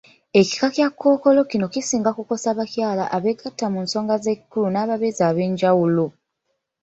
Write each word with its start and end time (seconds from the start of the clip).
Ekika 0.39 0.67
Kya 0.75 0.87
kkookolo 0.91 1.41
kino 1.51 1.65
kisinga 1.73 2.11
kukosa 2.17 2.49
bakyala 2.57 3.03
abeegatta 3.15 3.65
mu 3.73 3.79
nsonga 3.85 4.15
z'ekikulu 4.23 4.67
n'ababeezi 4.71 5.21
ab'enjawulo. 5.29 6.05